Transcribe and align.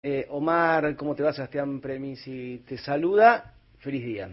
Eh, 0.00 0.26
Omar, 0.30 0.94
¿cómo 0.94 1.16
te 1.16 1.24
va? 1.24 1.32
Sebastián 1.32 1.80
Premisi 1.80 2.62
te 2.68 2.78
saluda. 2.78 3.52
Feliz 3.80 4.04
día. 4.04 4.28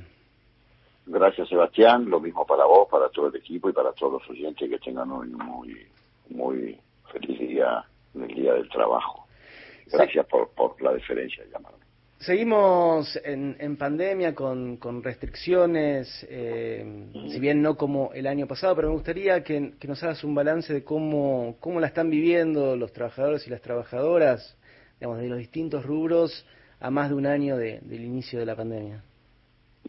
Gracias, 1.07 1.49
Sebastián. 1.49 2.07
Lo 2.07 2.19
mismo 2.19 2.45
para 2.45 2.65
vos, 2.65 2.87
para 2.87 3.09
todo 3.09 3.29
el 3.29 3.35
equipo 3.35 3.67
y 3.67 3.73
para 3.73 3.91
todos 3.93 4.21
los 4.21 4.29
oyentes 4.29 4.69
que 4.69 4.77
tengan 4.77 5.09
hoy 5.09 5.29
un 5.29 5.43
muy, 5.43 5.87
muy 6.29 6.79
feliz 7.11 7.39
día 7.39 7.83
en 8.13 8.25
el 8.25 8.35
Día 8.35 8.53
del 8.53 8.69
Trabajo. 8.69 9.25
Gracias 9.91 10.27
por, 10.27 10.49
por 10.49 10.79
la 10.83 10.93
deferencia 10.93 11.43
de 11.43 11.49
llamarme. 11.49 11.79
Seguimos 12.19 13.19
en, 13.23 13.57
en 13.59 13.75
pandemia 13.75 14.35
con, 14.35 14.77
con 14.77 15.01
restricciones, 15.01 16.27
eh, 16.29 17.09
si 17.27 17.39
bien 17.39 17.63
no 17.63 17.75
como 17.75 18.11
el 18.13 18.27
año 18.27 18.45
pasado, 18.45 18.75
pero 18.75 18.89
me 18.89 18.93
gustaría 18.93 19.43
que, 19.43 19.73
que, 19.79 19.87
nos 19.87 20.01
hagas 20.03 20.23
un 20.23 20.35
balance 20.35 20.71
de 20.71 20.83
cómo, 20.83 21.57
cómo 21.59 21.79
la 21.79 21.87
están 21.87 22.11
viviendo 22.11 22.75
los 22.75 22.93
trabajadores 22.93 23.45
y 23.47 23.49
las 23.49 23.61
trabajadoras 23.61 24.55
digamos, 24.99 25.19
de 25.19 25.29
los 25.29 25.37
distintos 25.37 25.85
rubros 25.85 26.45
a 26.79 26.89
más 26.89 27.09
de 27.09 27.15
un 27.15 27.25
año 27.25 27.57
de, 27.57 27.79
del 27.81 28.03
inicio 28.03 28.39
de 28.39 28.45
la 28.45 28.55
pandemia? 28.55 29.03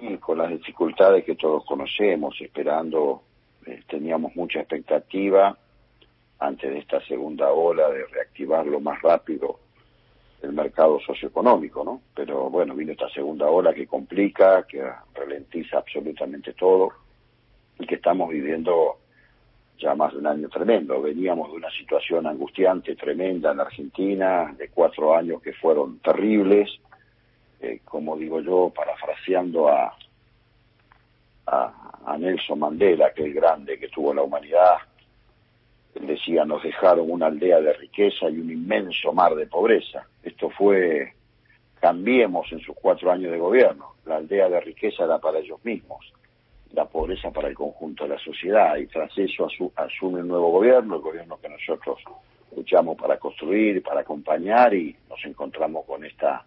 Y 0.01 0.17
con 0.19 0.39
las 0.39 0.51
dificultades 0.51 1.25
que 1.25 1.37
todos 1.37 1.65
conocemos, 1.65 2.37
esperando, 2.41 3.23
eh, 3.67 3.83
teníamos 3.89 4.35
mucha 4.37 4.61
expectativa 4.61 5.57
antes 6.39 6.71
de 6.71 6.79
esta 6.79 7.01
segunda 7.07 7.51
ola 7.51 7.89
de 7.89 8.05
reactivar 8.07 8.67
lo 8.67 8.81
más 8.81 9.01
rápido 9.01 9.59
el 10.43 10.53
mercado 10.53 11.01
socioeconómico, 11.01 11.83
¿no? 11.83 12.03
Pero 12.15 12.51
bueno, 12.51 12.75
vino 12.75 12.93
esta 12.93 13.09
segunda 13.09 13.47
ola 13.47 13.73
que 13.73 13.87
complica, 13.87 14.65
que 14.65 14.83
ralentiza 15.15 15.79
absolutamente 15.79 16.53
todo 16.53 16.91
y 17.79 17.87
que 17.87 17.97
estamos 17.97 18.31
viviendo 18.31 18.99
ya 19.79 19.95
más 19.95 20.13
de 20.13 20.19
un 20.19 20.27
año 20.27 20.49
tremendo. 20.49 21.01
Veníamos 21.01 21.51
de 21.51 21.57
una 21.57 21.71
situación 21.71 22.27
angustiante, 22.27 22.97
tremenda 22.97 23.53
en 23.53 23.61
Argentina, 23.61 24.55
de 24.57 24.69
cuatro 24.69 25.15
años 25.15 25.43
que 25.43 25.53
fueron 25.53 25.99
terribles, 25.99 26.71
eh, 27.61 27.81
como 27.85 28.17
digo 28.17 28.41
yo, 28.41 28.73
parafraseando 28.75 29.69
a, 29.69 29.97
a, 31.47 32.01
a, 32.05 32.19
Nelson 32.19 32.59
Mandela, 32.59 33.13
que 33.13 33.25
el 33.25 33.35
grande 33.35 33.79
que 33.79 33.89
tuvo 33.89 34.13
la 34.13 34.23
humanidad, 34.23 34.77
él 35.95 36.07
decía, 36.07 36.45
nos 36.45 36.63
dejaron 36.63 37.11
una 37.11 37.27
aldea 37.27 37.61
de 37.61 37.73
riqueza 37.75 38.29
y 38.29 38.39
un 38.39 38.51
inmenso 38.51 39.13
mar 39.13 39.35
de 39.35 39.47
pobreza. 39.47 40.07
Esto 40.23 40.51
fue, 40.51 41.15
cambiemos 41.81 42.51
en 42.53 42.61
sus 42.61 42.77
cuatro 42.77 43.11
años 43.11 43.33
de 43.33 43.39
gobierno, 43.39 43.95
la 44.05 44.17
aldea 44.17 44.49
de 44.49 44.61
riqueza 44.61 45.05
era 45.05 45.19
para 45.19 45.39
ellos 45.39 45.65
mismos 45.65 46.16
la 46.73 46.85
pobreza 46.85 47.31
para 47.31 47.49
el 47.49 47.55
conjunto 47.55 48.05
de 48.05 48.11
la 48.11 48.19
sociedad. 48.19 48.77
Y 48.77 48.87
tras 48.87 49.17
eso 49.19 49.49
asume 49.77 50.21
un 50.21 50.29
nuevo 50.29 50.51
gobierno, 50.51 50.97
el 50.97 51.03
gobierno 51.03 51.39
que 51.41 51.49
nosotros 51.49 51.99
luchamos 52.55 52.97
para 52.97 53.19
construir, 53.19 53.83
para 53.83 54.01
acompañar 54.01 54.75
y 54.75 54.97
nos 55.09 55.25
encontramos 55.25 55.85
con 55.85 56.05
esta 56.05 56.45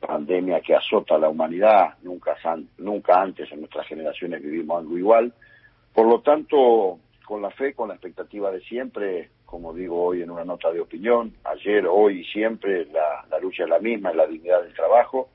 pandemia 0.00 0.60
que 0.60 0.74
azota 0.74 1.16
a 1.16 1.18
la 1.18 1.28
humanidad, 1.28 1.94
nunca, 2.02 2.36
nunca 2.78 3.20
antes 3.20 3.50
en 3.50 3.60
nuestras 3.60 3.86
generaciones 3.86 4.42
vivimos 4.42 4.78
algo 4.80 4.96
igual. 4.96 5.32
Por 5.92 6.06
lo 6.06 6.20
tanto, 6.20 6.98
con 7.24 7.42
la 7.42 7.50
fe, 7.50 7.74
con 7.74 7.88
la 7.88 7.94
expectativa 7.94 8.50
de 8.50 8.60
siempre, 8.60 9.30
como 9.44 9.72
digo 9.72 10.02
hoy 10.02 10.22
en 10.22 10.30
una 10.30 10.44
nota 10.44 10.70
de 10.70 10.80
opinión, 10.80 11.34
ayer, 11.44 11.86
hoy 11.86 12.20
y 12.20 12.24
siempre, 12.24 12.86
la, 12.86 13.24
la 13.30 13.38
lucha 13.38 13.64
es 13.64 13.68
la 13.70 13.78
misma, 13.78 14.10
es 14.10 14.16
la 14.16 14.26
dignidad 14.26 14.62
del 14.62 14.74
trabajo, 14.74 15.30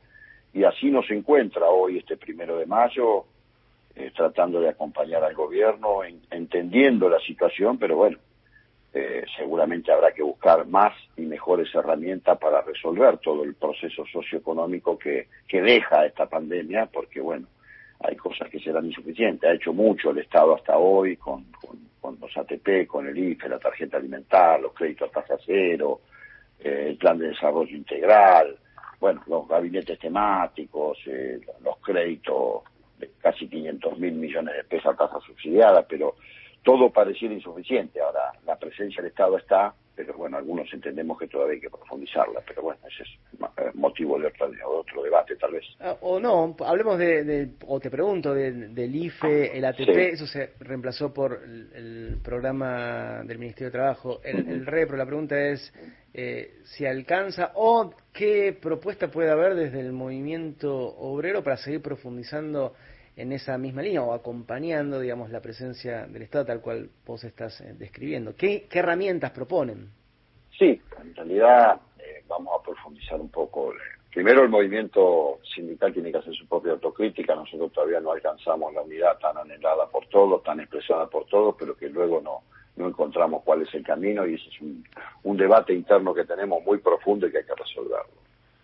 y 0.54 0.64
así 0.64 0.92
nos 0.92 1.10
encuentra 1.10 1.68
hoy, 1.70 1.98
este 1.98 2.16
primero 2.16 2.58
de 2.58 2.66
mayo, 2.66 3.26
eh, 3.96 4.12
tratando 4.16 4.60
de 4.60 4.70
acompañar 4.70 5.24
al 5.24 5.36
gobierno, 5.36 6.04
en, 6.04 6.22
entendiendo 6.32 7.10
la 7.10 7.20
situación, 7.20 7.78
pero 7.78 7.96
bueno, 7.96 8.18
eh, 8.94 9.24
seguramente 9.38 9.92
habrá 9.92 10.12
que 10.12 10.22
buscar 10.22 10.68
más 10.68 10.94
y 11.18 11.22
mejores 11.24 11.74
herramientas 11.74 12.38
para 12.38 12.62
resolver 12.62 13.18
todo 13.18 13.44
el 13.44 13.56
proceso 13.56 14.06
socioeconómico 14.06 14.98
que, 14.98 15.28
que 15.48 15.62
deja 15.62 16.06
esta 16.06 16.28
pandemia, 16.28 16.86
porque 16.88 17.20
bueno, 17.22 17.48
hay 18.00 18.16
cosas 18.16 18.50
que 18.50 18.60
serán 18.60 18.86
insuficientes. 18.86 19.50
Ha 19.50 19.54
hecho 19.54 19.74
mucho 19.74 20.12
el 20.12 20.20
Estado 20.20 20.56
hasta 20.56 20.78
hoy 20.78 21.18
con, 21.18 21.46
con, 21.54 21.80
con 22.00 22.20
los 22.20 22.38
ATP, 22.38 22.86
con 22.86 23.08
el 23.08 23.18
IFE, 23.18 23.50
la 23.50 23.60
tarjeta 23.60 23.98
alimentar, 23.98 24.60
los 24.60 24.74
créditos 24.74 25.10
a 25.10 25.22
tasa 25.22 25.38
cero, 25.46 26.02
eh, 26.60 26.88
el 26.90 26.98
plan 26.98 27.18
de 27.18 27.30
desarrollo 27.30 27.76
integral, 27.76 28.58
bueno, 29.00 29.24
los 29.28 29.48
gabinetes 29.48 29.98
temáticos, 30.00 30.98
eh, 31.08 31.40
los 31.64 31.78
créditos 31.80 32.64
casi 33.20 33.48
500 33.48 34.00
mil 34.00 34.14
millones 34.14 34.56
de 34.56 34.64
pesos 34.64 34.94
a 34.94 34.98
tasa 34.98 35.20
subsidiada, 35.26 35.86
pero 35.88 36.16
todo 36.64 36.92
pareciera 36.92 37.34
insuficiente. 37.34 38.02
Ahora, 38.02 38.32
la 38.46 38.58
presencia 38.58 39.02
del 39.02 39.12
Estado 39.12 39.38
está, 39.38 39.74
pero 39.96 40.14
bueno, 40.16 40.38
algunos 40.38 40.72
entendemos 40.74 41.20
que 41.20 41.28
todavía 41.28 41.56
hay 41.56 41.62
que 41.62 41.70
profundizarla, 41.70 42.42
pero 42.48 42.64
bueno, 42.64 42.80
ese 42.88 43.04
es 43.04 43.10
eh, 43.58 43.72
motivo 43.74 44.18
de 44.18 44.28
otro, 44.28 44.50
de 44.50 44.64
otro 44.64 45.04
debate 45.04 45.36
tal 45.36 45.52
vez. 45.52 45.66
Ah, 45.80 45.96
o 46.02 46.20
no, 46.20 46.56
hablemos 46.66 46.98
de, 46.98 47.24
de, 47.24 47.50
o 47.68 47.80
te 47.80 47.92
pregunto, 47.92 48.34
de, 48.34 48.52
del 48.52 48.96
IFE, 48.96 49.58
el 49.58 49.66
ATP, 49.66 49.94
sí. 49.94 50.02
eso 50.14 50.26
se 50.26 50.54
reemplazó 50.60 51.14
por 51.14 51.42
el, 51.44 51.70
el, 51.74 52.18
programa 52.24 53.24
del 53.24 53.38
Ministerio 53.38 53.68
de 53.68 53.78
Trabajo, 53.78 54.22
el, 54.24 54.38
uh 54.38 54.40
-huh. 54.40 54.52
el 54.52 54.66
REPRO, 54.66 54.98
la 54.98 55.06
pregunta 55.06 55.40
es 55.40 55.72
eh, 56.16 56.60
si 56.64 56.86
alcanza 56.86 57.52
o 57.56 57.92
qué 58.14 58.56
propuesta 58.60 59.10
puede 59.10 59.32
haber 59.32 59.56
desde 59.56 59.80
el 59.80 59.92
movimiento 59.92 60.72
obrero 60.72 61.44
para 61.44 61.58
seguir 61.58 61.82
profundizando 61.82 62.74
en 63.16 63.32
esa 63.32 63.58
misma 63.58 63.82
línea 63.82 64.02
o 64.02 64.14
acompañando, 64.14 65.00
digamos, 65.00 65.30
la 65.30 65.42
presencia 65.42 66.06
del 66.08 66.24
Estado 66.24 66.46
tal 66.46 66.62
cual 66.62 66.90
vos 67.06 67.24
estás 67.24 67.62
eh, 67.62 67.74
describiendo. 67.78 68.36
¿Qué, 68.36 68.68
¿Qué, 68.70 68.80
herramientas 68.80 69.32
proponen? 69.32 69.90
Sí, 70.58 70.82
en 71.02 71.16
realidad 71.16 71.80
eh, 72.00 72.24
vamos 72.28 72.60
a 72.60 72.64
profundizar 72.64 73.20
un 73.20 73.30
poco. 73.30 73.74
Primero, 74.12 74.44
el 74.44 74.50
movimiento 74.50 75.40
sindical 75.56 75.94
tiene 75.94 76.12
que 76.12 76.18
hacer 76.20 76.34
su 76.36 76.48
propia 76.48 76.74
autocrítica. 76.74 77.36
Nosotros 77.36 77.72
todavía 77.72 78.00
no 78.00 78.12
alcanzamos 78.12 78.74
la 78.74 78.82
unidad 78.82 79.18
tan 79.20 79.38
anhelada 79.38 79.88
por 79.88 80.08
todos, 80.08 80.44
tan 80.44 80.60
expresada 80.60 81.08
por 81.08 81.26
todos, 81.26 81.56
pero 81.58 81.76
que 81.76 81.90
luego 81.90 82.22
no, 82.22 82.44
no 82.76 82.88
encontramos 82.88 83.44
cuál 83.44 83.64
es 83.64 83.74
el 83.74 83.84
camino 83.84 84.26
y 84.28 84.36
ese 84.36 84.50
es 84.50 84.62
un, 84.62 84.84
un 85.24 85.38
debate 85.38 85.74
interno 85.74 86.14
que 86.14 86.26
tenemos 86.26 86.64
muy 86.64 86.80
profundo 86.80 87.28
y 87.28 87.32
que 87.32 87.40
hay 87.40 87.46
que 87.46 87.56
resolverlo 87.56 88.23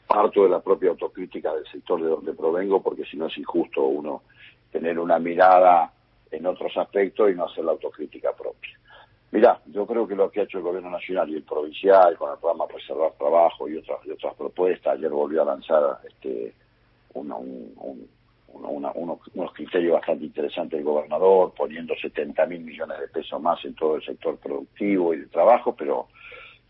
parto 0.09 0.41
de 0.41 0.49
la 0.49 0.59
propia 0.59 0.89
autocrítica 0.89 1.53
del 1.53 1.67
sector 1.67 2.01
de 2.01 2.09
donde 2.09 2.33
provengo, 2.33 2.81
porque 2.81 3.05
si 3.05 3.15
no 3.15 3.27
es 3.27 3.37
injusto 3.37 3.83
uno 3.83 4.23
tener 4.71 4.97
una 4.97 5.19
mirada 5.19 5.93
en 6.31 6.47
otros 6.47 6.75
aspectos 6.77 7.29
y 7.29 7.35
no 7.35 7.45
hacer 7.45 7.63
la 7.63 7.73
autocrítica 7.73 8.33
propia. 8.33 8.71
Mirá, 9.31 9.61
yo 9.67 9.85
creo 9.85 10.07
que 10.07 10.15
lo 10.15 10.31
que 10.31 10.39
ha 10.39 10.43
hecho 10.43 10.57
el 10.57 10.63
gobierno 10.63 10.89
nacional 10.89 11.29
y 11.29 11.35
el 11.35 11.43
provincial 11.43 12.17
con 12.17 12.31
el 12.31 12.39
programa 12.39 12.65
Preservar 12.65 13.11
Trabajo 13.19 13.69
y 13.69 13.77
otras, 13.77 13.99
y 14.05 14.09
otras 14.09 14.33
propuestas, 14.33 14.95
ayer 14.95 15.11
volvió 15.11 15.43
a 15.43 15.45
lanzar 15.45 15.99
este, 16.07 16.55
una, 17.13 17.35
un, 17.35 17.71
un, 17.77 18.07
una, 18.47 18.91
unos, 18.95 19.19
unos 19.35 19.53
criterios 19.53 19.93
bastante 19.93 20.25
interesantes 20.25 20.77
del 20.77 20.85
gobernador, 20.85 21.53
poniendo 21.55 21.93
70 21.95 22.47
mil 22.47 22.61
millones 22.61 22.99
de 22.99 23.07
pesos 23.09 23.39
más 23.39 23.63
en 23.63 23.75
todo 23.75 23.97
el 23.97 24.03
sector 24.03 24.37
productivo 24.37 25.13
y 25.13 25.19
de 25.19 25.27
trabajo, 25.27 25.75
pero 25.75 26.07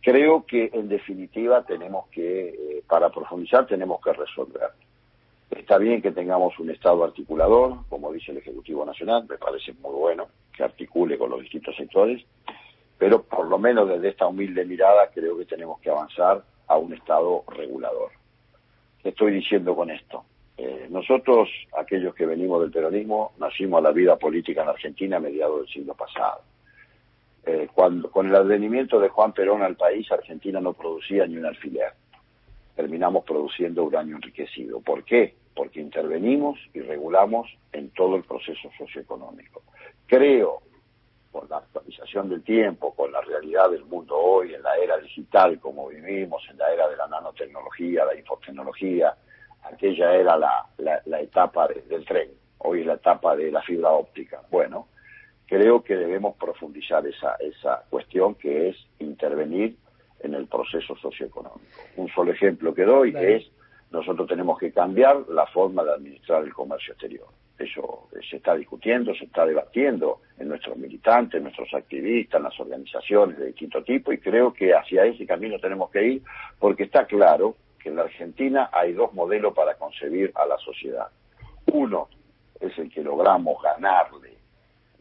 creo 0.02 0.46
que 0.46 0.70
en 0.74 0.90
definitiva 0.90 1.64
tenemos 1.64 2.08
que, 2.10 2.50
eh, 2.50 2.84
para 2.88 3.10
profundizar, 3.10 3.68
tenemos 3.68 4.02
que 4.02 4.14
resolver. 4.14 4.70
Está 5.50 5.78
bien 5.78 6.02
que 6.02 6.12
tengamos 6.12 6.58
un 6.60 6.70
Estado 6.70 7.04
articulador, 7.04 7.78
como 7.90 8.12
dice 8.12 8.32
el 8.32 8.38
Ejecutivo 8.38 8.86
Nacional, 8.86 9.26
me 9.28 9.38
parece 9.38 9.74
muy 9.74 9.94
bueno 9.94 10.28
que 10.56 10.64
articule 10.64 11.18
con 11.18 11.32
los 11.32 11.42
distintos 11.42 11.76
sectores, 11.76 12.24
pero 12.98 13.24
por 13.24 13.48
lo 13.48 13.58
menos 13.58 13.90
desde 13.90 14.10
esta 14.10 14.28
humilde 14.28 14.66
mirada 14.66 15.10
creo 15.14 15.38
que 15.38 15.46
tenemos 15.46 15.80
que 15.80 15.90
avanzar 15.90 16.44
a 16.68 16.78
un 16.78 16.94
Estado 16.94 17.44
regulador. 17.48 18.12
¿Qué 19.02 19.10
estoy 19.10 19.32
diciendo 19.32 19.76
con 19.76 19.90
esto? 19.90 20.24
Eh, 20.58 20.88
nosotros, 20.90 21.50
aquellos 21.78 22.14
que 22.14 22.26
venimos 22.26 22.62
del 22.62 22.72
peronismo, 22.72 23.32
nacimos 23.40 23.80
a 23.80 23.84
la 23.84 23.92
vida 23.92 24.18
política 24.18 24.64
en 24.64 24.70
Argentina 24.70 25.18
a 25.18 25.22
mediados 25.22 25.62
del 25.62 25.70
siglo 25.70 25.94
pasado 25.96 26.42
eh, 27.46 27.68
cuando, 27.74 28.12
con 28.12 28.28
el 28.28 28.36
advenimiento 28.36 29.00
de 29.00 29.10
Juan 29.10 29.34
Perón 29.34 29.64
al 29.64 29.76
país, 29.76 30.12
Argentina 30.12 30.60
no 30.60 30.74
producía 30.74 31.26
ni 31.26 31.38
un 31.38 31.46
alfiler. 31.46 31.94
Terminamos 32.76 33.24
produciendo 33.24 33.84
uranio 33.84 34.16
enriquecido. 34.16 34.80
¿Por 34.82 35.04
qué? 35.04 35.36
Porque 35.56 35.82
intervenimos 35.82 36.60
y 36.74 36.80
regulamos 36.82 37.50
en 37.74 37.90
todo 37.92 38.16
el 38.16 38.24
proceso 38.24 38.70
socioeconómico. 38.78 39.64
Creo, 40.06 40.62
con 41.32 41.48
la 41.50 41.58
actualización 41.58 42.30
del 42.30 42.44
tiempo, 42.44 42.94
con 42.96 43.12
la 43.12 43.22
realidad 43.22 43.70
del 43.70 43.86
mundo 43.86 44.18
hoy, 44.18 44.54
en 44.54 44.64
la 44.64 44.76
era 44.78 44.98
digital 44.98 45.60
como 45.60 45.88
vivimos, 45.88 46.42
en 46.50 46.58
la 46.58 46.74
era 46.74 46.88
de 46.88 46.98
la 46.98 47.08
nanotecnología, 47.08 48.06
la 48.06 48.16
infotecnología, 48.16 49.16
aquella 49.64 50.16
era 50.16 50.38
la, 50.38 50.66
la, 50.78 51.02
la 51.06 51.22
etapa 51.22 51.68
de, 51.68 51.82
del 51.84 52.06
tren, 52.06 52.30
hoy 52.60 52.82
es 52.82 52.88
la 52.88 52.94
etapa 52.94 53.36
de 53.36 53.52
la 53.52 53.62
fibra 53.62 53.92
óptica. 53.92 54.42
Bueno, 54.50 54.88
creo 55.50 55.84
que 55.84 55.96
debemos 55.96 56.36
profundizar 56.38 57.06
esa, 57.08 57.36
esa 57.40 57.84
cuestión 57.90 58.36
que 58.36 58.70
es 58.70 58.78
intervenir 59.00 59.76
en 60.20 60.36
el 60.36 60.46
proceso 60.46 60.96
socioeconómico. 60.96 61.60
Un 61.98 62.08
solo 62.10 62.32
ejemplo 62.32 62.74
que 62.74 62.84
doy 62.84 63.12
vale. 63.12 63.38
es, 63.38 63.52
nosotros 63.90 64.28
tenemos 64.28 64.60
que 64.60 64.72
cambiar 64.72 65.28
la 65.30 65.48
forma 65.48 65.84
de 65.84 65.94
administrar 65.94 66.44
el 66.44 66.54
comercio 66.54 66.94
exterior. 66.94 67.26
Eso 67.58 68.10
se 68.30 68.38
está 68.38 68.56
discutiendo, 68.56 69.14
se 69.16 69.26
está 69.26 69.46
debatiendo 69.46 70.22
en 70.38 70.50
nuestros 70.50 70.78
militantes, 70.78 71.40
en 71.40 71.44
nuestros 71.44 71.74
activistas, 71.74 72.38
en 72.38 72.44
las 72.44 72.60
organizaciones 72.60 73.38
de 73.40 73.48
distinto 73.48 73.84
tipo, 73.84 74.14
y 74.14 74.20
creo 74.20 74.54
que 74.54 74.74
hacia 74.74 75.06
ese 75.06 75.26
camino 75.26 75.58
tenemos 75.60 75.90
que 75.90 76.06
ir, 76.06 76.22
porque 76.60 76.84
está 76.84 77.06
claro 77.06 77.56
que 77.82 77.90
en 77.90 77.96
la 77.96 78.04
Argentina 78.04 78.70
hay 78.72 78.94
dos 78.94 79.14
modelos 79.14 79.54
para 79.54 79.74
concebir 79.76 80.32
a 80.36 80.46
la 80.46 80.58
sociedad. 80.60 81.08
Uno 81.74 82.08
es 82.62 82.78
el 82.78 82.90
que 82.92 83.04
logramos 83.04 83.62
ganarle, 83.64 84.40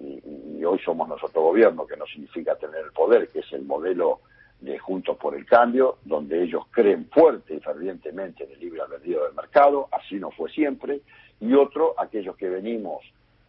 y, 0.00 0.20
hoy 0.64 0.78
somos 0.80 1.08
nosotros 1.08 1.42
gobierno, 1.42 1.86
que 1.86 1.96
no 1.96 2.06
significa 2.06 2.56
tener 2.56 2.84
el 2.84 2.92
poder, 2.92 3.28
que 3.28 3.40
es 3.40 3.52
el 3.52 3.62
modelo 3.62 4.20
de 4.60 4.78
Juntos 4.78 5.16
por 5.16 5.34
el 5.34 5.46
Cambio, 5.46 5.98
donde 6.04 6.42
ellos 6.42 6.64
creen 6.70 7.08
fuerte 7.10 7.54
y 7.54 7.60
fervientemente 7.60 8.44
en 8.44 8.52
el 8.52 8.60
libre 8.60 8.82
albedrío 8.82 9.24
del 9.24 9.34
mercado, 9.34 9.88
así 9.92 10.16
no 10.16 10.30
fue 10.30 10.50
siempre, 10.50 11.00
y 11.40 11.54
otro, 11.54 11.94
aquellos 11.96 12.36
que 12.36 12.48
venimos 12.48 13.04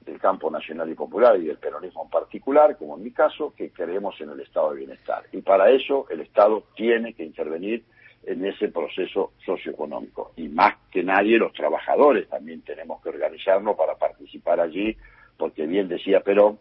del 0.05 0.19
campo 0.19 0.49
nacional 0.49 0.89
y 0.89 0.95
popular 0.95 1.37
y 1.37 1.45
del 1.45 1.57
peronismo 1.57 2.03
en 2.03 2.09
particular, 2.09 2.77
como 2.77 2.97
en 2.97 3.03
mi 3.03 3.11
caso, 3.11 3.53
que 3.55 3.71
creemos 3.71 4.19
en 4.21 4.29
el 4.29 4.39
estado 4.41 4.71
de 4.71 4.77
bienestar. 4.77 5.23
Y 5.31 5.41
para 5.41 5.71
eso 5.71 6.05
el 6.09 6.21
Estado 6.21 6.63
tiene 6.75 7.13
que 7.13 7.23
intervenir 7.23 7.83
en 8.23 8.45
ese 8.45 8.69
proceso 8.69 9.33
socioeconómico. 9.45 10.33
Y 10.35 10.47
más 10.49 10.75
que 10.91 11.03
nadie 11.03 11.37
los 11.37 11.53
trabajadores 11.53 12.27
también 12.27 12.61
tenemos 12.61 13.01
que 13.01 13.09
organizarnos 13.09 13.75
para 13.75 13.95
participar 13.95 14.59
allí, 14.59 14.95
porque 15.37 15.65
bien 15.65 15.87
decía 15.87 16.21
Perón 16.21 16.59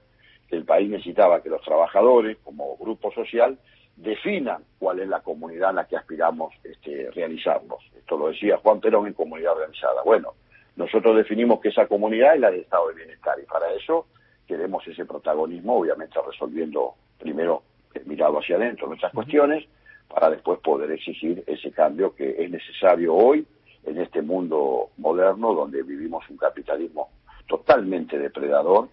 que 0.49 0.57
el 0.57 0.65
país 0.65 0.89
necesitaba 0.91 1.43
que 1.43 1.49
los 1.49 1.63
trabajadores, 1.63 2.39
como 2.45 2.77
grupo 2.77 3.13
social, 3.13 3.59
definan 3.97 4.63
cuál 4.79 5.01
es 5.01 5.09
la 5.09 5.21
comunidad 5.21 5.71
en 5.71 5.77
la 5.77 5.87
que 5.87 5.97
aspiramos 5.97 6.55
este, 6.63 7.11
realizarnos. 7.11 7.83
Esto 7.97 8.17
lo 8.17 8.29
decía 8.29 8.59
Juan 8.59 8.81
Perón 8.81 9.07
en 9.07 9.13
Comunidad 9.13 9.53
Organizada. 9.53 10.03
Bueno, 10.05 10.35
nosotros 10.77 11.17
definimos 11.17 11.61
que 11.61 11.71
esa 11.71 11.87
comunidad 11.87 12.35
es 12.35 12.41
la 12.41 12.51
de 12.51 12.61
estado 12.61 12.89
de 12.89 12.95
bienestar 12.95 13.37
y 13.43 13.47
para 13.47 13.73
eso 13.73 14.07
queremos 14.47 14.87
ese 14.87 15.05
protagonismo, 15.05 15.79
obviamente 15.79 16.19
resolviendo 16.25 16.95
primero 17.19 17.63
mirado 18.07 18.39
hacia 18.39 18.57
adentro 18.57 18.87
nuestras 18.87 19.13
cuestiones, 19.13 19.65
para 20.09 20.31
después 20.31 20.61
poder 20.61 20.91
exigir 20.93 21.43
ese 21.47 21.71
cambio 21.73 22.15
que 22.15 22.43
es 22.43 22.51
necesario 22.51 23.15
hoy 23.15 23.47
en 23.85 24.01
este 24.01 24.23
mundo 24.23 24.91
moderno 24.97 25.53
donde 25.55 25.83
vivimos 25.83 26.25
un 26.31 26.37
capitalismo 26.37 27.11
totalmente 27.47 28.19
depredador 28.19 28.89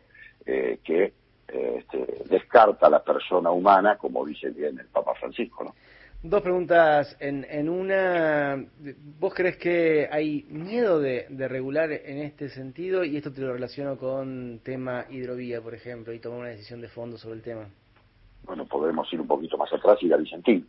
eh, 0.46 0.80
que 0.84 1.04
eh, 1.04 1.14
este, 1.48 2.24
descarta 2.30 2.88
a 2.88 2.90
la 2.90 3.04
persona 3.04 3.52
humana, 3.52 3.98
como 3.98 4.26
dice 4.26 4.50
bien 4.50 4.80
el 4.80 4.88
Papa 4.88 5.14
Francisco. 5.16 5.64
¿no? 5.64 5.76
Dos 6.24 6.42
preguntas 6.42 7.16
en, 7.20 7.46
en 7.50 7.70
una. 7.70 8.66
¿Vos 9.20 9.34
crees 9.36 9.58
que 9.58 10.10
hay 10.12 10.44
miedo 10.50 11.00
de, 11.00 11.28
de, 11.30 11.48
regular 11.48 11.92
en 11.92 12.18
este 12.20 12.50
sentido? 12.50 13.04
Y 13.04 13.18
esto 13.18 13.32
te 13.32 13.42
lo 13.42 13.54
relaciono 13.54 13.98
con 13.98 14.60
tema 14.64 15.06
hidrovía, 15.10 15.62
por 15.62 15.76
ejemplo, 15.76 16.14
y 16.14 16.20
tomar 16.20 16.40
una 16.40 16.50
decisión 16.50 16.82
de 16.82 16.88
fondo 16.88 17.18
sobre 17.18 17.36
el 17.36 17.42
tema. 17.44 17.68
Bueno, 18.44 18.66
podemos 18.66 19.12
ir 19.14 19.22
un 19.22 19.28
poquito 19.28 19.58
más 19.58 19.72
atrás 19.72 19.98
y 20.02 20.08
ir 20.08 20.14
a 20.14 20.18
Vicentín. 20.18 20.68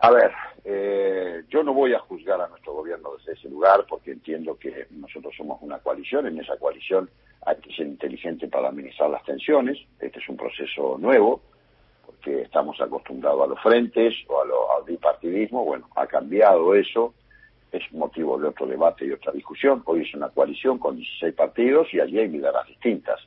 A 0.00 0.10
ver, 0.10 0.32
eh, 0.64 1.42
yo 1.48 1.62
no 1.62 1.74
voy 1.74 1.92
a 1.92 1.98
juzgar 2.00 2.40
a 2.40 2.48
nuestro 2.48 2.72
gobierno 2.72 3.10
desde 3.16 3.32
ese 3.32 3.48
lugar 3.48 3.84
porque 3.88 4.12
entiendo 4.12 4.56
que 4.56 4.86
nosotros 4.90 5.34
somos 5.36 5.60
una 5.60 5.78
coalición, 5.78 6.26
en 6.26 6.38
esa 6.38 6.56
coalición 6.56 7.10
hay 7.48 7.56
que 7.56 7.72
ser 7.72 7.86
inteligente 7.86 8.46
para 8.48 8.68
administrar 8.68 9.08
las 9.08 9.24
tensiones, 9.24 9.78
este 9.98 10.18
es 10.18 10.28
un 10.28 10.36
proceso 10.36 10.98
nuevo, 10.98 11.40
porque 12.04 12.42
estamos 12.42 12.78
acostumbrados 12.78 13.42
a 13.42 13.46
los 13.46 13.60
frentes 13.62 14.14
o 14.28 14.42
a 14.42 14.44
lo, 14.44 14.76
al 14.76 14.84
bipartidismo, 14.84 15.64
bueno, 15.64 15.88
ha 15.96 16.06
cambiado 16.06 16.74
eso, 16.74 17.14
es 17.72 17.90
motivo 17.92 18.38
de 18.38 18.48
otro 18.48 18.66
debate 18.66 19.06
y 19.06 19.12
otra 19.12 19.32
discusión, 19.32 19.82
hoy 19.86 20.02
es 20.02 20.14
una 20.14 20.28
coalición 20.28 20.78
con 20.78 20.96
16 20.96 21.34
partidos 21.34 21.88
y 21.92 22.00
allí 22.00 22.18
hay 22.18 22.28
miradas 22.28 22.66
distintas. 22.66 23.18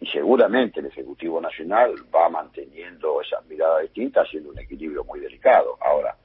Y 0.00 0.06
seguramente 0.08 0.80
el 0.80 0.86
Ejecutivo 0.86 1.40
Nacional 1.40 1.94
va 2.14 2.28
manteniendo 2.28 3.22
esas 3.22 3.46
miradas 3.46 3.82
distintas, 3.82 4.26
haciendo 4.26 4.50
un 4.50 4.58
equilibrio 4.58 5.04
muy 5.04 5.20
delicado. 5.20 5.78
Ahora, 5.80 6.16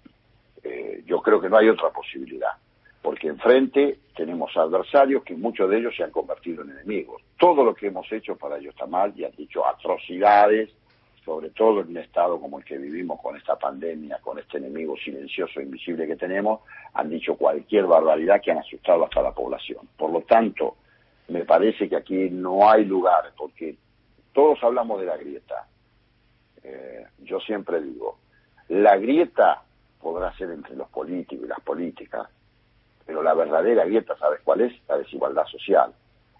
eh, 0.64 1.04
yo 1.06 1.22
creo 1.22 1.40
que 1.40 1.48
no 1.48 1.58
hay 1.58 1.70
otra 1.70 1.90
posibilidad, 1.90 2.52
porque 3.02 3.28
enfrente 3.28 4.00
tenemos 4.16 4.56
adversarios 4.58 5.24
que 5.24 5.36
muchos 5.36 5.70
de 5.70 5.78
ellos 5.78 5.96
se 5.96 6.04
han 6.04 6.12
convertido 6.12 6.64
en 6.64 6.72
enemigos. 6.72 7.22
Todo 7.38 7.64
lo 7.64 7.74
que 7.74 7.88
hemos 7.88 8.12
hecho 8.12 8.36
para 8.36 8.58
ellos 8.58 8.74
está 8.74 8.86
mal 8.86 9.14
y 9.16 9.24
han 9.24 9.32
dicho 9.32 9.66
atrocidades, 9.66 10.70
sobre 11.24 11.52
todo 11.52 11.82
en 11.82 11.90
un 11.90 11.98
estado 11.98 12.40
como 12.40 12.60
el 12.60 12.66
que 12.66 12.78
vivimos 12.78 13.22
con 13.22 13.38
esta 13.38 13.56
pandemia, 13.56 14.20
con 14.22 14.40
este 14.40 14.58
enemigo 14.58 14.96
silencioso 14.98 15.60
e 15.60 15.64
invisible 15.64 16.08
que 16.08 16.16
tenemos, 16.16 16.62
han 16.94 17.10
dicho 17.10 17.36
cualquier 17.36 17.86
barbaridad 17.86 18.42
que 18.42 18.52
han 18.52 18.58
asustado 18.58 19.06
hasta 19.06 19.22
la 19.22 19.32
población. 19.32 19.88
Por 19.96 20.12
lo 20.12 20.22
tanto, 20.22 20.76
me 21.30 21.46
parece 21.46 21.88
que 21.88 21.96
aquí 21.96 22.30
no 22.30 22.70
hay 22.70 22.86
lugar, 22.86 23.32
porque 23.38 23.76
todos 24.34 24.58
hablamos 24.64 25.00
de 25.00 25.06
la 25.06 25.18
grieta. 25.18 25.68
Eh, 26.64 27.06
yo 27.20 27.40
siempre 27.40 27.82
digo, 27.82 28.18
la 28.70 28.98
grieta 28.98 29.64
podrá 30.02 30.36
ser 30.36 30.50
entre 30.52 30.76
los 30.76 30.90
políticos 30.90 31.46
y 31.46 31.50
las 31.50 31.60
políticas, 31.62 32.28
pero 33.10 33.24
la 33.24 33.34
verdadera 33.34 33.86
grieta, 33.86 34.16
¿sabes 34.20 34.40
cuál 34.44 34.62
es? 34.62 34.88
La 34.88 34.96
desigualdad 34.96 35.44
social. 35.48 35.92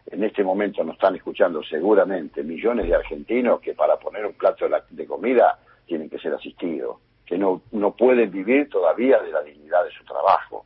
En 0.06 0.24
este 0.24 0.44
momento 0.44 0.84
nos 0.84 0.98
están 0.98 1.16
escuchando 1.16 1.64
seguramente 1.64 2.44
millones 2.44 2.88
de 2.88 2.94
argentinos 2.94 3.60
que 3.60 3.74
para 3.74 3.98
poner 3.98 4.24
un 4.24 4.34
plato 4.34 4.68
de, 4.92 5.08
comida 5.08 5.58
tienen 5.88 6.12
que 6.12 6.20
ser 6.20 6.32
asistidos, 6.32 6.98
que 7.26 7.40
no, 7.40 7.64
no 7.72 7.96
pueden 7.96 8.30
vivir 8.30 8.70
todavía 8.70 9.18
de 9.18 9.32
la 9.32 9.42
dignidad 9.42 9.84
de 9.84 9.90
su 9.90 10.04
trabajo 10.06 10.64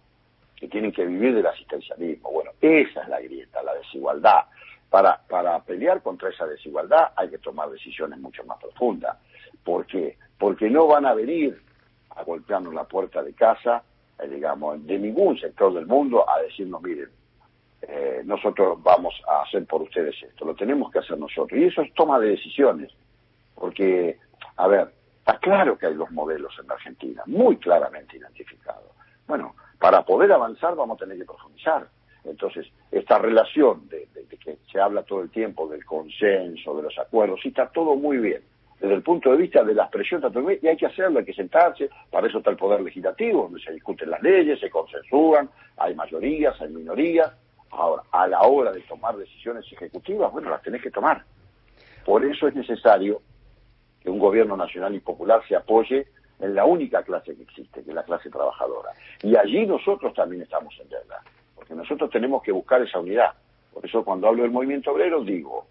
que 0.57 0.67
tienen 0.67 0.91
que 0.91 1.05
vivir 1.05 1.35
del 1.35 1.47
asistencialismo. 1.47 2.33
Bueno, 2.33 2.51
esa 2.59 3.03
es 3.03 3.07
la 3.07 3.21
grieta, 3.21 3.63
la 3.63 3.75
desigualdad. 3.75 4.41
Para, 4.89 5.21
para 5.29 5.57
pelear 5.61 6.01
contra 6.01 6.31
esa 6.31 6.45
desigualdad 6.45 7.13
hay 7.15 7.29
que 7.29 7.37
tomar 7.37 7.69
decisiones 7.69 8.19
mucho 8.19 8.43
más 8.43 8.59
profundas. 8.59 9.17
¿Por 9.63 9.85
qué? 9.85 10.17
Porque 10.37 10.69
no 10.69 10.85
van 10.85 11.05
a 11.05 11.13
venir 11.13 11.61
a 12.09 12.23
golpearnos 12.23 12.73
la 12.73 12.83
puerta 12.83 13.23
de 13.23 13.33
casa, 13.33 13.83
digamos, 14.27 14.85
de 14.85 14.99
ningún 14.99 15.37
sector 15.37 15.73
del 15.73 15.85
mundo 15.85 16.29
a 16.29 16.41
decirnos, 16.41 16.81
miren, 16.81 17.09
eh, 17.81 18.21
nosotros 18.25 18.81
vamos 18.81 19.13
a 19.27 19.43
hacer 19.43 19.65
por 19.65 19.81
ustedes 19.81 20.15
esto, 20.23 20.45
lo 20.45 20.55
tenemos 20.55 20.91
que 20.91 20.99
hacer 20.99 21.17
nosotros. 21.17 21.59
Y 21.59 21.65
eso 21.65 21.81
es 21.81 21.93
toma 21.93 22.19
de 22.19 22.29
decisiones, 22.29 22.91
porque, 23.55 24.17
a 24.55 24.67
ver, 24.67 24.93
está 25.19 25.37
claro 25.39 25.77
que 25.77 25.87
hay 25.87 25.95
dos 25.95 26.11
modelos 26.11 26.53
en 26.59 26.67
la 26.67 26.75
Argentina, 26.75 27.23
muy 27.25 27.57
claramente 27.57 28.17
identificados. 28.17 28.91
Bueno, 29.27 29.55
para 29.79 30.03
poder 30.03 30.31
avanzar 30.31 30.75
vamos 30.75 30.95
a 30.95 31.03
tener 31.03 31.17
que 31.17 31.25
profundizar. 31.25 31.87
Entonces, 32.23 32.67
esta 32.91 33.17
relación 33.17 33.87
de, 33.89 34.07
que 34.43 34.57
se 34.71 34.79
habla 34.79 35.03
todo 35.03 35.21
el 35.21 35.29
tiempo 35.29 35.67
del 35.67 35.85
consenso, 35.85 36.75
de 36.75 36.83
los 36.83 36.97
acuerdos, 36.97 37.39
sí 37.41 37.49
está 37.49 37.67
todo 37.67 37.95
muy 37.95 38.17
bien. 38.17 38.41
Desde 38.83 38.95
el 38.95 39.01
punto 39.01 39.31
de 39.31 39.37
vista 39.37 39.63
de 39.63 39.73
las 39.73 39.89
presiones, 39.89 40.29
y 40.61 40.67
hay 40.67 40.75
que 40.75 40.87
hacerlo, 40.87 41.19
hay 41.19 41.23
que 41.23 41.33
sentarse, 41.33 41.89
para 42.11 42.27
eso 42.27 42.39
está 42.39 42.49
el 42.49 42.57
Poder 42.57 42.81
Legislativo, 42.81 43.43
donde 43.43 43.61
se 43.61 43.71
discuten 43.71 44.09
las 44.09 44.21
leyes, 44.21 44.59
se 44.59 44.69
consensúan, 44.69 45.49
hay 45.77 45.95
mayorías, 45.95 46.59
hay 46.59 46.67
minorías. 46.67 47.31
Ahora, 47.71 48.03
a 48.11 48.27
la 48.27 48.41
hora 48.41 48.73
de 48.73 48.81
tomar 48.81 49.15
decisiones 49.15 49.63
ejecutivas, 49.71 50.33
bueno, 50.33 50.49
las 50.49 50.61
tenés 50.61 50.81
que 50.81 50.91
tomar. 50.91 51.23
Por 52.03 52.25
eso 52.25 52.49
es 52.49 52.55
necesario 52.55 53.21
que 54.01 54.09
un 54.09 54.19
gobierno 54.19 54.57
nacional 54.57 54.93
y 54.93 54.99
popular 54.99 55.41
se 55.47 55.55
apoye 55.55 56.05
en 56.41 56.53
la 56.53 56.65
única 56.65 57.03
clase 57.03 57.37
que 57.37 57.43
existe, 57.43 57.83
que 57.85 57.89
es 57.89 57.95
la 57.95 58.03
clase 58.03 58.29
trabajadora. 58.29 58.89
Y 59.21 59.37
allí 59.37 59.65
nosotros 59.65 60.13
también 60.13 60.41
estamos 60.41 60.77
en 60.81 60.89
deuda, 60.89 61.23
porque 61.55 61.73
nosotros 61.73 62.09
tenemos 62.09 62.43
que 62.43 62.51
buscar 62.51 62.81
esa 62.81 62.99
unidad. 62.99 63.31
Por 63.73 63.85
eso 63.85 64.03
cuando 64.03 64.27
hablo 64.27 64.41
del 64.41 64.51
movimiento 64.51 64.91
obrero 64.91 65.23
digo, 65.23 65.67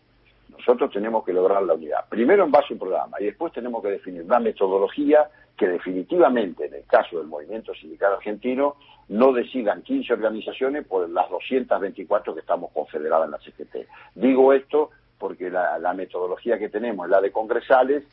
nosotros 0.52 0.90
tenemos 0.92 1.24
que 1.24 1.32
lograr 1.32 1.62
la 1.62 1.74
unidad. 1.74 2.08
Primero 2.08 2.44
en 2.44 2.50
base 2.50 2.68
a 2.70 2.74
un 2.74 2.78
programa 2.78 3.16
y 3.20 3.24
después 3.24 3.52
tenemos 3.52 3.82
que 3.82 3.90
definir 3.90 4.22
una 4.22 4.38
metodología 4.38 5.28
que 5.56 5.68
definitivamente, 5.68 6.66
en 6.66 6.74
el 6.74 6.84
caso 6.84 7.18
del 7.18 7.26
movimiento 7.26 7.74
sindical 7.74 8.14
argentino, 8.14 8.76
no 9.08 9.32
decidan 9.32 9.82
15 9.82 10.12
organizaciones 10.12 10.86
por 10.86 11.08
las 11.08 11.28
224 11.28 12.34
que 12.34 12.40
estamos 12.40 12.70
confederadas 12.72 13.26
en 13.26 13.30
la 13.32 13.38
CGT. 13.38 13.88
Digo 14.14 14.52
esto 14.52 14.90
porque 15.18 15.50
la, 15.50 15.78
la 15.78 15.92
metodología 15.92 16.58
que 16.58 16.68
tenemos 16.68 17.06
es 17.06 17.10
la 17.10 17.20
de 17.20 17.30
congresales 17.30 18.04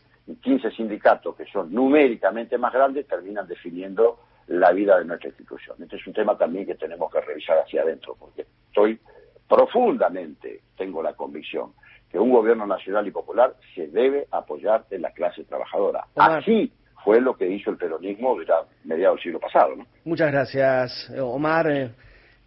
15 0.41 0.71
sindicatos 0.71 1.35
que 1.35 1.45
son 1.45 1.73
numéricamente 1.73 2.57
más 2.57 2.73
grandes 2.73 3.07
terminan 3.07 3.47
definiendo 3.47 4.19
la 4.47 4.71
vida 4.71 4.97
de 4.97 5.05
nuestra 5.05 5.29
institución. 5.29 5.77
Este 5.79 5.95
es 5.95 6.07
un 6.07 6.13
tema 6.13 6.37
también 6.37 6.65
que 6.65 6.75
tenemos 6.75 7.11
que 7.11 7.21
revisar 7.21 7.57
hacia 7.59 7.83
adentro, 7.83 8.15
porque 8.19 8.45
estoy 8.67 8.99
profundamente, 9.47 10.61
tengo 10.75 11.01
la 11.03 11.13
convicción, 11.13 11.73
que 12.11 12.19
un 12.19 12.31
gobierno 12.31 12.65
nacional 12.65 13.07
y 13.07 13.11
popular 13.11 13.53
se 13.75 13.87
debe 13.87 14.27
apoyar 14.31 14.85
en 14.89 15.01
la 15.03 15.11
clase 15.11 15.43
trabajadora. 15.43 16.05
Así 16.15 16.71
fue 17.03 17.21
lo 17.21 17.35
que 17.35 17.47
hizo 17.47 17.71
el 17.71 17.77
peronismo 17.77 18.37
desde 18.37 18.53
mediados 18.83 19.17
del 19.17 19.23
siglo 19.23 19.39
pasado. 19.39 19.75
Muchas 20.03 20.31
gracias, 20.31 21.11
Omar. 21.19 21.71
Eh, 21.71 21.91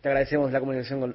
te 0.00 0.08
agradecemos 0.08 0.50
la 0.50 0.60
comunicación 0.60 1.00
con 1.00 1.10